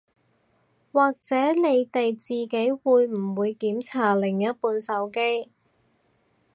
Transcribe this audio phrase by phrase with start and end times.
[0.91, 5.51] 或者你哋自己會唔會檢查另一半手機